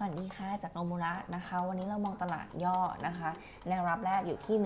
[0.00, 3.30] สวัสดีค่ะจากโนมูระนะคะ วันนี้เรามองตลาดย่อนะคะ
[3.68, 4.56] แนวรับแรกอยู่ที่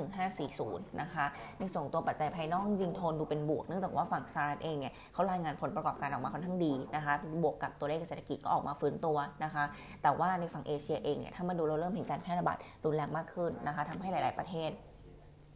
[0.61, 1.25] 1540 นะคะ
[1.59, 9.65] ในส่งตัวปัจจัยภายนอกจริงโทนดูเป็นบวกเนื่องจากว่าฝั่งสหรัฐเองเนี่ยเขารายงานผลประกอบการออกมาค่อนข้างดีนะคะ บวกกับตัวเลขเศรษฐกิจก็ออกมาฟื้นตัวนะคะ
[10.03, 14.71] แต่ว่าในฝั่งเอเชียเองเนี่ยถ้ามาดูเราเริ่มเห็นการแพร่ระบาดรุนแรงมากขึ้นนะคะทำให้หลาย ๆประเทศ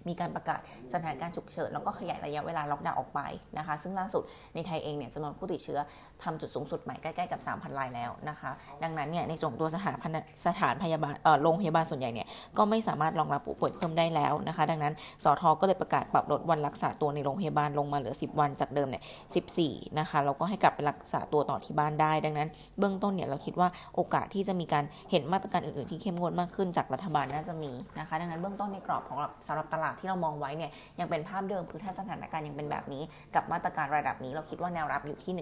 [0.08, 0.60] มีการประกาศ
[0.92, 3.20] สถานการณ์ฉุกเฉินแล้วก็ขยายระยะเวลาล็อกดาวน์ออกไป
[3.58, 4.22] นะคะ ซึ่งล่าสุด
[4.54, 5.78] ในไทยเองเนี่ยจำนวนผู้ติดเชื้อ
[6.24, 8.50] ทำจุดสูงสุดใหม่ใกล้ๆกับ 3,000 รายแล้วนะคะ
[8.82, 10.16] ดังนั้นเนี่ยในส่วนตัวสถาน
[10.46, 12.26] สถานพยาบาลโรงพยาบาลส่วนใหญ่เนี่ย
[12.58, 19.02] ก็ไม่สามารถรองรับผู้ป่วยเพิ่มได้แล้วนะคะ ดังนั้นสทก็เลยประกาศปรับลดวันรักษาตัวในโรงพยาบาลลงมาเหลือ 10 วันจากเดิมเนี่ย
[19.50, 22.48] 14นะคะเราก็ให้กลับไปรักษาตัวต่อที่บ้านได้ ดังนั้น
[22.78, 33.02] เบื้องต้นเนี่ยเราคิดว่าโอกาสที่จะมีการเห็นมาตรการอื่นๆที่เข้มงวดมากขึ้นจากรัฐบาลน่าจะมีนะคะ ดังนั้นเบื้องต้นในกรอบของสำหรับตลาดที่เรามองไว้เนี่ยยังเป็นภาพเดิมคือถ้าสถานการณ์ยังเป็นแบบนี้
[33.34, 35.34] กับมาตรการระดับนี้เราคิดว่าแนวรับอยู่ที่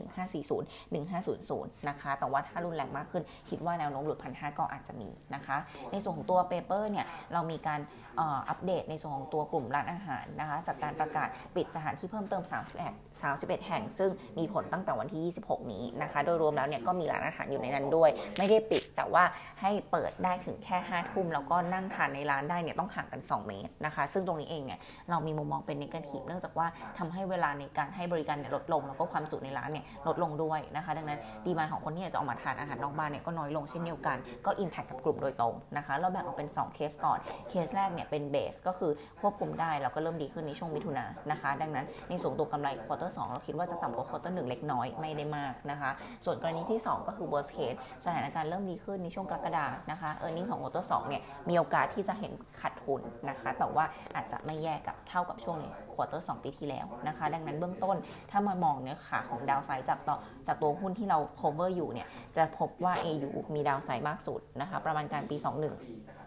[0.92, 5.56] 1540 1500 นะคะ แต่ว่าถ้ารุนแรงมากขึ้น คิดว่าแนวโน้มหลุดพันห้าก็อาจจะมีนะคะ
[5.92, 7.80] ในส่วนของตัวเปเปอร์เนี่ยเรามีการ
[8.20, 12.42] อัปเดตในส่วนของตัวกลุ่มร้านอาหารนะคะ จากการประกาศปิดสถานที่เพิ่มเติม
[12.84, 19.24] 31 31 แห่ง ซึ่งมีผลตั้งแต่วันที่ 26 นี้นะคะ โดยรวมแล้วเนี่ยก็มีร้านอาหารอยู่ในนั้นด้วย ไม่ได้ปิดแต่ว่า
[19.60, 24.78] ให้เปิดได้ถึงแค่5ทุ่มแล้วก็นั่งทานในร้านได้เนี่ยต้องห่างกัน 2 เมตรนะคะ ซึ่งตรงนี้เองเนี่ย
[25.10, 26.66] เรามีมุมมองเป็น negative เนื่องจากว่า
[26.98, 37.18] ทำให้เวลาในการให้บริการเนี่ยลดลง แล้วก็ความจุในร้านเนี่ยลดลงด้วยนะคะ ดังนั้น demand ของคนที่จะออกมาทานอาหารนอกบ้านเนี่ยก็น้อยลงเช่นเดียวกันก็ impact กับกลุ่มโดยตรงนะคะเราแบ่งออกเป็น 2 เคสก่อน
[37.50, 45.90] เคสแรกเนี่ยเป็น base ก็คือควบคุมได้แล้วก็เริ่มดีขึ้นในช่วงมิถุนายนนะคะ ดังนั้นในส่วนตัวกำไร quarter สองเราคิดว่าจะต่ำกว่า quarter หนึ่งเล็กน้อยไม่ได้มากนะคะ
[46.24, 57.96] ส่วนกรณีที่ 2 ก็คือ worst case สถานการณ์เริ่มดีขึ้นในช่วงกรกฎานะคะ earning ของ quarter สองเนี่ยมีโอกาสที่จะเห็นขาดทุนนะคะ แต่ว่าอาจจะไม่แย่กับเท่ากับช่วงใน quarter สองปีที่แล้วนะคะ ดังนั้นเบื้องต้น
[58.30, 60.16] ถ้ามามองในขาของ downside จากต่อ
[60.46, 66.23] จากตัวหุ้นที่เรา cover อยู่เนี่ยจะพบว่า AU มี downside มากสุดนะคะประมาณการปี 21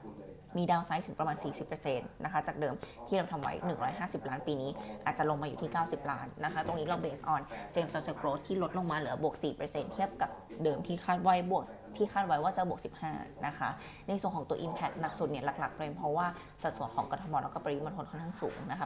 [0.57, 1.37] มี downside ถึงประมาณ
[1.79, 2.75] 40%นะคะจากเดิม
[3.07, 3.53] ที่เราทำไว้
[3.91, 4.71] 150 ล้านปีนี้
[5.05, 7.41] อาจจะลงมาอยู่ที่ 90 ล้านนะคะ ตรงนี้เรา base on
[7.71, 9.35] same store sales growth ที่ลดลงมาเหลือบวก
[9.65, 10.29] 4%เทียบกับ
[10.63, 11.63] เดิมที่คาดไว้บวก
[11.97, 12.79] ที่คาดไว้ว่าจะบวก
[13.09, 13.69] 15 นะคะ
[14.07, 16.27] ในส่วนของตัว Impact หนักสุดเนี่ยหลักๆเป็นเพราะว่า
[16.63, 18.85] สัดส่วนของกทมแล้วก็ปริมณฑลค่อนข้างสูงนะคะ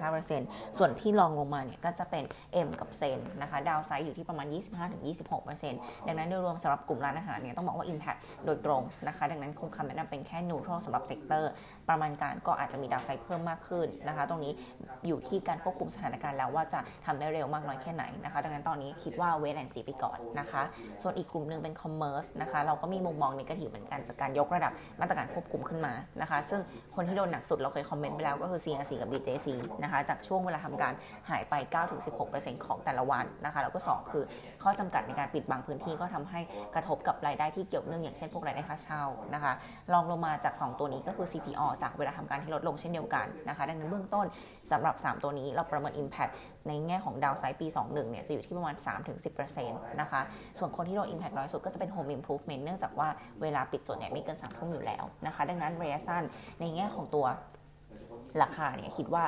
[0.00, 2.24] 80-85%ส่วนที่รองลงมาเนี่ยก็จะเป็น
[2.66, 4.46] M กับ ZEN นะคะ downside อยู่ที่ประมาณ
[5.26, 11.50] 25-26%ดังนั้นโดยรวมสำหรับกลุ่มร้านอาหารเนี่ยต้องบอกว่า Impact โดยตรงนะคะ ดังนั้นคงคำแนะนำเป็นแค่ neutral สำหรับ sector
[11.88, 14.52] ประมาณการก็อาจจะมี downside เพิ่มมากขึ้นนะคะ ตรงนี้
[15.06, 20.62] อยู่ที่การควบคุมสถานการณ์แล้วว่าจะทำได้เร็วมากน้อยแค่ไหนนะคะ ดังนั้นตอนนี้คิดว่าเวทแอนซีไปก่อนนะคะ
[21.02, 26.60] ส่วนอีกกลุ่มหนึ่งเป็นคอมเมอร์สนะคะเราก็มีมุมมองในกระถิ่เหมือนกันจากการยกระดับมาตรการควบคุมขึ้นมานะคะ ซึ่ง
[26.96, 29.48] คนที่โดนหนักสุดเราเคยคอมเมนต์ไปแล้วก็คือ CRC กับ BJC
[29.82, 30.92] นะคะจากช่วงเวลาทำการ
[31.30, 31.54] หายไป
[32.10, 34.24] 9-16%ของแต่ละวันนะคะแล้วก็ 2 คือ
[34.62, 36.40] ข้อจำกัดในการปิดบางพื้นที่ก็ทำให้
[36.74, 39.52] กระทบกับรายได้ที่เกี่ยวเนื่องอย่างเช่นพวกรายได้ค่าเช่านะคะ
[39.92, 44.26] ลองลงมาจาก 2ตัวนี้ก็คือ CPO จากเวลาทำการที่ลดลงเช่นเดียวกันนะคะดังนั้นเบื้องต้น
[44.72, 46.32] สำหรับ 3 ตัวนี้เราประเมิน Impact
[46.68, 48.76] ในแง่ของดาวไซด์ปี 21เนี่ยจะอยู่ที่ประมาณ
[49.38, 49.70] 3-10%
[50.00, 50.20] นะคะ
[50.58, 53.08] ส่วนคนที่โดน Impact น้อยสุดก็จะเป็น Home Improvement เนื่องจากว่า
[53.42, 56.22] เวลาปิดส่วนใหญ่ไม่เกิน3ทุ่มอยู่แล้วนะคะดังนั้นระยะสั้น
[56.60, 57.26] ในแง่ของตัว
[58.42, 59.24] ราคาเนี่ยคิดว่า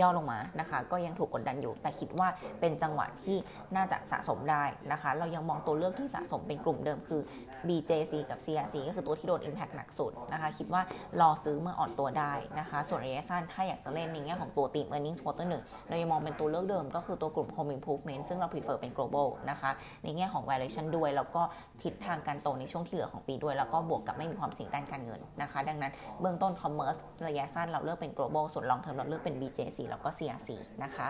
[0.00, 2.28] ย่อลงมานะคะ ก็ยังถูกกดดันอยู่ แต่คิดว่า
[2.60, 3.36] เป็นจังหวะที่
[3.76, 7.20] น่าจะสะสมได้นะคะ เรายังมองตัวเลือกที่สะสมเป็นกลุ่มเดิมคือ
[7.68, 10.82] BJC กับ CRC ก็คือตัวที่โดน Impact หนักสุดนะคะ คิดว่า
[11.20, 19.70] รอซื้อเมื่ออ่อนตัวได้นะคะ ส่วนระยะสั้นถ้าอยากจะเล่นในแง่ของตัวตีม earnings quarter หนึ่งเรายังมองเป็นตัวเลือกเดิมก็คือตัวกลุ่ม home improvement ซึ่งเรา prefer เป็น global นะคะ
[20.04, 21.42] ในแง่ของ valuation ด้วย แล้วก็
[21.82, 30.50] ทิศทางการโตในช่วงที่เหลือของปีด้วย แล้วก็บวกกับไม่มีความเสี่ยงด้านการเงินนะคะ ดังนั้นเบื้องต้น commerce ระยะสั้นเราเลือกเป็น global ส่วน long term เราเลือกเป็น BJC แล้วก็ CRC
[30.84, 31.08] นะคะ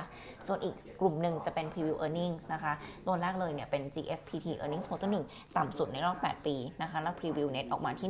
[0.48, 2.72] ส่วนอีกกลุ่มหนึ่งจะเป็น preview earnings นะคะ
[3.06, 8.08] ตัวแรกเลยเนี่ยเป็น GFPT earnings quarter 1ต่ำสุดในรอบ 8 ปีนะคะ แล้ว preview net ออกมาที่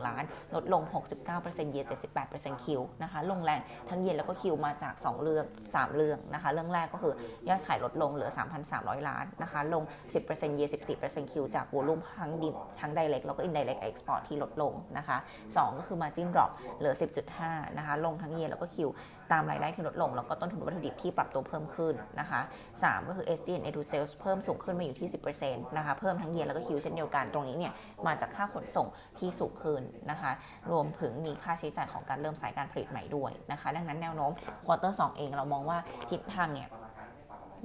[0.00, 0.82] 101 ล้าน ลดลง
[1.26, 1.86] 69%เยน
[2.24, 7.14] 78%คิวนะคะ ลงแรงทั้งเยนแล้วก็คิวมาจาก 2 เรื่อง 3 เรื่องนะคะ เรื่องแรกก็คือ
[7.48, 8.30] ยอดขายลดลงเหลือ
[8.68, 9.82] 3,300 ล้านนะคะ ลง
[10.20, 10.68] 10%เยน
[11.00, 15.16] 14%คิวจากวอลุ่มทั้งดิทั้ง direct แล้วก็ indirect export ที่ลดลงนะคะ
[15.48, 16.94] 2 ก็คือ margin drop เหลือ
[17.36, 18.88] 10.5 นะคะ ลงทั้งเยนแล้วก็คิว
[19.32, 22.40] ตามรายได้ที่ลดลง แล้วก็ต้นทุนวัตถุดิบที่ปรับตัวเพิ่มขึ้นนะคะ
[22.74, 25.08] 3 ก็คือ SG&A to sales เพิ่มสูงขึ้นมาอยู่ที่
[25.42, 27.72] 10%นะคะเพิ่มทั้ง YoY แล้วก็ QoQ เช่นเดียวกันตรงนี้เนี่ย
[28.06, 28.86] มาจากค่าขนส่ง
[29.18, 30.30] ที่สูงขึ้นนะคะ
[30.70, 34.32] รวมถึงมีค่าใช้จ่ายของการเริ่มสายการผลิตใหม่ด้วยนะคะ ดังนั้นแนวโน้ม
[34.64, 35.78] quarter สองเองเรามองว่า
[36.10, 36.68] ทิศทางเนี่ย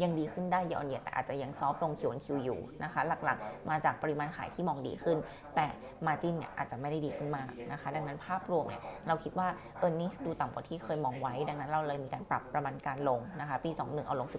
[0.03, 5.17] ยังดีขึ้นได้ยอนเยียแต่อาจจะยัง soft ลง Q on Q อยู่นะคะ หลักๆ มาจากปริมาณขายที่มองดีขึ้น
[5.55, 5.65] แต่
[6.05, 9.47] margin เนี่ยอาจจะไม่ได้ดีขึ้นมากนะคะ ดังนั้นภาพรวมเนี่ยเราคิดว่า
[9.85, 14.29] e a r n i n g ดูต่ำกว่าที่เคยมองไว้ ดังนั้นเราเลยมีการปรับประมาณการลงนะคะ ปี 21 เอาลง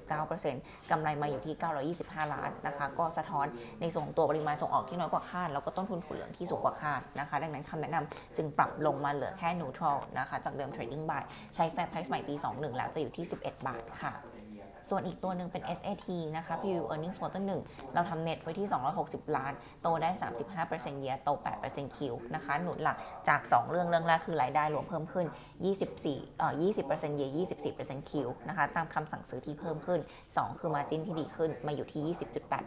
[0.40, 1.54] 19%กำไรมาอยู่ที่
[1.94, 3.46] 925 ล้านนะคะ ก็สะท้อน
[3.80, 11.22] ในส่งตัวปริมาณส่งออกที่น้อยกว่าคาดแล้วก็ต้นทุนถั่วเหลืองที่สูงกว่าคาดนะคะ ดังนั้นคำแนะนำจึงปรับลงมาเหลือแค่ neutral นะคะจากเดิม trading buy
[11.54, 14.33] ใช้ fair price ใหม่ปี 21 แล้วจะอยู่ที่ 11 บาทค่ะ
[14.90, 18.68] ส่วนอีกตัวหนึ่งเป็น SAT นะคะ PU earnings quarter 1 เราทำเน็ตไว้ที่
[19.02, 19.52] 260 ล้าน
[19.82, 20.10] โตได้
[20.60, 21.30] 35%เยียโต
[21.66, 21.98] 8% Q
[22.34, 22.96] นะคะ หนุนหลัก
[23.28, 25.26] จาก 2 เรื่องเรื่องแรกคือรายได้รวมเพิ่มขึ้น
[25.82, 26.52] 24เอ่อ
[26.84, 27.28] 20%เยีย
[27.74, 28.12] 24% Q
[28.48, 30.00] นะคะ ตามคำสั่งซื้อที่เพิ่มขึ้น
[30.30, 32.16] 2 คือ margin ที่ดีขึ้นมาอยู่ที่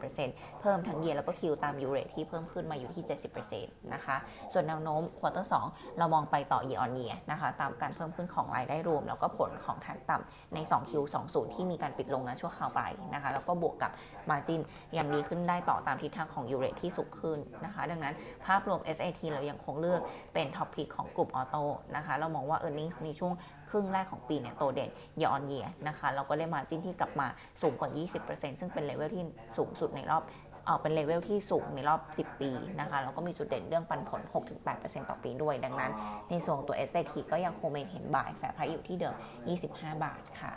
[0.04, 3.04] 20.8%เพิ่มทั้งเยียแล้วก็ Q ตาม U rate ที่เพิ่มขึ้นมาอยู่ที่
[3.50, 4.16] 70%นะคะ
[4.54, 10.94] ส่วนแนวโน้ม quarter 2 เรามองไปต่อ year on year นะคะ ตามการเพิ่มขึ้นของรายได้รวม แล้วก็ผลของฐานต่ำใน 2Q
[11.28, 12.82] 20ที่มีการปิดโรงงานชั่วคราวไป
[13.14, 13.92] นะคะแล้วก็บวกกับ
[14.30, 14.62] มาจิน
[14.98, 18.14] ยังดีขึ้นได้ต่อตามทิศทางของยูเรทที่สูงขึ้นนะคะดังนั้น
[18.46, 20.02] ภาพรวม SAT เรายังคงเลือก
[20.34, 21.64] เป็น top pick ของกลุ่ม auto
[21.96, 23.34] นะคะเรามองว่า e a r n i n g ในช่วง
[23.70, 24.90] ครึ่งแรกของปีเนี่ยโตเด่น
[25.24, 27.28] ยอนเยียนะคะเราก็ได้ margin ที่กลับมา
[27.62, 27.90] สูงกว่า
[28.26, 29.24] 20%ซึ่งเป็นเลเวลที่
[29.58, 30.24] สูงสุดในรอบ
[30.66, 34.22] เออเป็นเลเวลที่สูงในรอบ 10 ปีนะคะแล้วก็มีจุดเด่นเรื่องปันผล
[34.66, 35.92] 6-8%ต่อปีด้วย ดังนั้น
[36.30, 39.16] ในส่วนตัว SAT ก็ยังคง maintain buy fair price อยู่ที่เดิม
[39.58, 40.54] 25 บาทค่ะ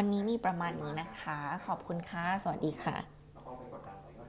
[0.04, 3.17] ันนี้มีประมาณนี้นะคะ ขอบคุณค่ะ สวัสดีค่ะ